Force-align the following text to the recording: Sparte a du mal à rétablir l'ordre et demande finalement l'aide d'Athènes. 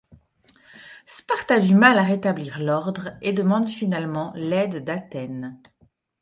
Sparte 1.05 1.51
a 1.51 1.59
du 1.59 1.75
mal 1.75 1.99
à 1.99 2.03
rétablir 2.03 2.57
l'ordre 2.57 3.09
et 3.21 3.33
demande 3.33 3.69
finalement 3.69 4.31
l'aide 4.33 4.83
d'Athènes. 4.83 5.61